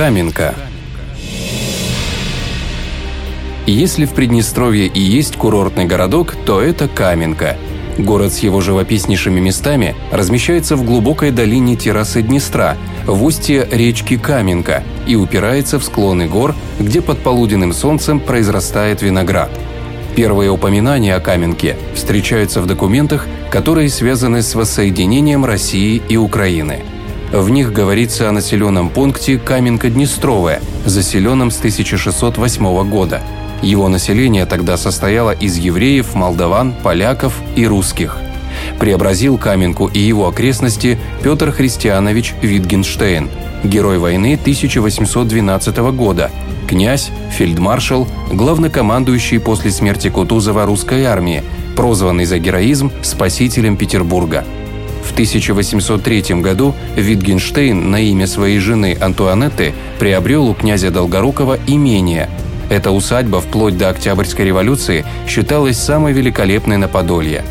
Каменка. 0.00 0.54
Если 3.66 4.06
в 4.06 4.14
Приднестровье 4.14 4.86
и 4.86 4.98
есть 4.98 5.36
курортный 5.36 5.84
городок, 5.84 6.36
то 6.46 6.62
это 6.62 6.88
Каменка. 6.88 7.58
Город 7.98 8.32
с 8.32 8.38
его 8.38 8.62
живописнейшими 8.62 9.40
местами 9.40 9.94
размещается 10.10 10.76
в 10.76 10.84
глубокой 10.84 11.32
долине 11.32 11.76
террасы 11.76 12.22
Днестра, 12.22 12.78
в 13.04 13.22
устье 13.22 13.68
речки 13.70 14.16
Каменка 14.16 14.84
и 15.06 15.16
упирается 15.16 15.78
в 15.78 15.84
склоны 15.84 16.26
гор, 16.26 16.54
где 16.78 17.02
под 17.02 17.18
полуденным 17.18 17.74
солнцем 17.74 18.20
произрастает 18.20 19.02
виноград. 19.02 19.50
Первые 20.16 20.50
упоминания 20.50 21.14
о 21.14 21.20
Каменке 21.20 21.76
встречаются 21.94 22.62
в 22.62 22.66
документах, 22.66 23.26
которые 23.50 23.90
связаны 23.90 24.40
с 24.40 24.54
воссоединением 24.54 25.44
России 25.44 26.00
и 26.08 26.16
Украины. 26.16 26.84
В 27.32 27.48
них 27.48 27.72
говорится 27.72 28.28
о 28.28 28.32
населенном 28.32 28.88
пункте 28.88 29.38
Каменка-Днестровая, 29.38 30.60
заселенном 30.84 31.52
с 31.52 31.58
1608 31.58 32.90
года. 32.90 33.22
Его 33.62 33.88
население 33.88 34.46
тогда 34.46 34.76
состояло 34.76 35.30
из 35.30 35.56
евреев, 35.56 36.14
молдаван, 36.14 36.74
поляков 36.82 37.40
и 37.54 37.66
русских. 37.66 38.18
Преобразил 38.80 39.38
Каменку 39.38 39.86
и 39.86 40.00
его 40.00 40.26
окрестности 40.26 40.98
Петр 41.22 41.52
Христианович 41.52 42.34
Витгенштейн, 42.42 43.30
герой 43.62 43.98
войны 43.98 44.36
1812 44.40 45.76
года, 45.92 46.32
князь, 46.68 47.10
фельдмаршал, 47.30 48.08
главнокомандующий 48.32 49.38
после 49.38 49.70
смерти 49.70 50.10
Кутузова 50.10 50.66
русской 50.66 51.04
армии, 51.04 51.44
прозванный 51.76 52.24
за 52.24 52.38
героизм 52.40 52.90
спасителем 53.02 53.76
Петербурга– 53.76 54.44
в 55.10 55.12
1803 55.12 56.40
году 56.40 56.72
Витгенштейн 56.94 57.90
на 57.90 58.00
имя 58.00 58.28
своей 58.28 58.60
жены 58.60 58.96
Антуанетты 59.00 59.74
приобрел 59.98 60.46
у 60.46 60.54
князя 60.54 60.92
Долгорукова 60.92 61.58
имение. 61.66 62.30
Эта 62.70 62.92
усадьба 62.92 63.40
вплоть 63.40 63.76
до 63.76 63.88
Октябрьской 63.88 64.44
революции 64.44 65.04
считалась 65.26 65.78
самой 65.78 66.12
великолепной 66.12 66.76
на 66.76 66.86
Подолье. 66.86 67.44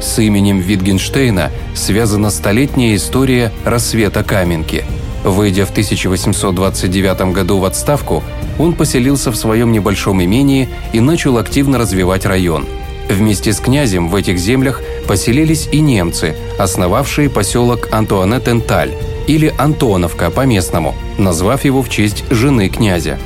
С 0.00 0.20
именем 0.20 0.60
Витгенштейна 0.60 1.50
связана 1.74 2.30
столетняя 2.30 2.94
история 2.94 3.50
рассвета 3.64 4.22
Каменки. 4.22 4.84
Выйдя 5.24 5.66
в 5.66 5.70
1829 5.70 7.32
году 7.32 7.58
в 7.58 7.64
отставку, 7.64 8.22
он 8.58 8.74
поселился 8.74 9.32
в 9.32 9.36
своем 9.36 9.72
небольшом 9.72 10.22
имении 10.22 10.68
и 10.92 11.00
начал 11.00 11.38
активно 11.38 11.78
развивать 11.78 12.26
район– 12.26 12.64
Вместе 13.08 13.52
с 13.52 13.60
князем 13.60 14.08
в 14.08 14.14
этих 14.14 14.38
землях 14.38 14.80
поселились 15.06 15.68
и 15.70 15.80
немцы, 15.80 16.34
основавшие 16.58 17.28
поселок 17.28 17.88
Антуанеттенталь 17.92 18.92
или 19.26 19.52
Антоновка 19.58 20.30
по-местному, 20.30 20.94
назвав 21.18 21.64
его 21.64 21.82
в 21.82 21.88
честь 21.88 22.24
жены 22.30 22.68
князя. 22.68 23.18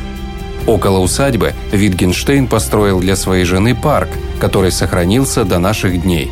Около 0.66 0.98
усадьбы 0.98 1.52
Витгенштейн 1.72 2.48
построил 2.48 3.00
для 3.00 3.14
своей 3.14 3.44
жены 3.44 3.74
парк, 3.74 4.08
который 4.41 4.72
сохранился 4.72 5.44
до 5.44 5.58
наших 5.58 6.02
дней. 6.02 6.30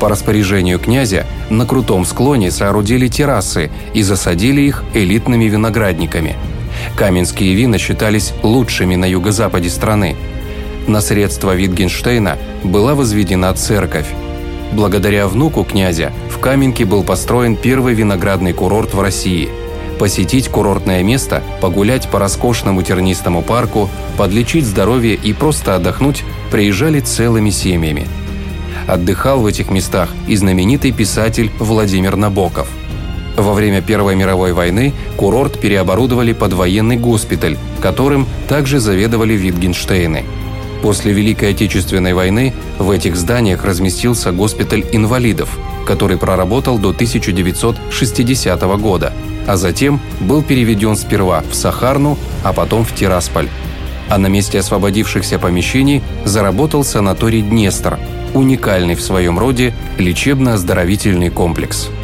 По 0.00 0.08
распоряжению 0.08 0.78
князя 0.78 1.24
на 1.48 1.66
крутом 1.66 2.04
склоне 2.04 2.50
соорудили 2.50 3.08
террасы 3.08 3.70
и 3.94 4.02
засадили 4.02 4.62
их 4.62 4.82
элитными 4.92 5.44
виноградниками. 5.44 6.36
Каменские 6.96 7.54
вина 7.54 7.78
считались 7.78 8.32
лучшими 8.42 8.96
на 8.96 9.04
юго-западе 9.04 9.70
страны– 9.70 10.16
на 10.86 11.00
средства 11.00 11.54
Витгенштейна 11.54 12.38
была 12.64 12.94
возведена 12.94 13.52
церковь. 13.54 14.06
Благодаря 14.72 15.26
внуку 15.26 15.64
князя 15.64 16.12
в 16.30 16.38
Каменке 16.38 16.84
был 16.84 17.02
построен 17.02 17.56
первый 17.56 17.94
виноградный 17.94 18.52
курорт 18.52 18.94
в 18.94 19.00
России. 19.00 19.50
Посетить 19.98 20.48
курортное 20.48 21.02
место, 21.02 21.42
погулять 21.60 22.08
по 22.08 22.18
роскошному 22.18 22.82
тернистому 22.82 23.42
парку, 23.42 23.90
подлечить 24.16 24.64
здоровье 24.64 25.14
и 25.14 25.32
просто 25.32 25.74
отдохнуть 25.74 26.24
приезжали 26.50 27.00
целыми 27.00 27.50
семьями. 27.50 28.06
Отдыхал 28.86 29.40
в 29.40 29.46
этих 29.46 29.70
местах 29.70 30.08
и 30.26 30.36
знаменитый 30.36 30.92
писатель 30.92 31.50
Владимир 31.58 32.16
Набоков. 32.16 32.68
Во 33.36 33.52
время 33.52 33.82
Первой 33.82 34.16
мировой 34.16 34.52
войны 34.52 34.92
курорт 35.16 35.60
переоборудовали 35.60 36.32
под 36.32 36.52
военный 36.54 36.96
госпиталь, 36.96 37.58
которым 37.80 38.26
также 38.48 38.80
заведовали 38.80 39.34
Витгенштейны– 39.34 40.24
После 40.82 41.12
Великой 41.12 41.50
Отечественной 41.50 42.14
войны 42.14 42.54
в 42.78 42.90
этих 42.90 43.16
зданиях 43.16 43.64
разместился 43.64 44.32
госпиталь 44.32 44.84
инвалидов, 44.92 45.58
который 45.86 46.16
проработал 46.16 46.78
до 46.78 46.90
1960 46.90 48.62
года, 48.78 49.12
а 49.46 49.56
затем 49.56 50.00
был 50.20 50.42
переведен 50.42 50.96
сперва 50.96 51.44
в 51.50 51.54
Сахарну, 51.54 52.18
а 52.42 52.52
потом 52.52 52.84
в 52.84 52.94
Тирасполь. 52.94 53.48
А 54.08 54.18
на 54.18 54.26
месте 54.28 54.58
освободившихся 54.58 55.38
помещений 55.38 56.02
заработал 56.24 56.82
санаторий 56.82 57.42
«Днестр», 57.42 57.98
уникальный 58.32 58.94
в 58.94 59.02
своем 59.02 59.38
роде 59.38 59.74
лечебно-оздоровительный 59.98 61.30
комплекс– 61.30 61.88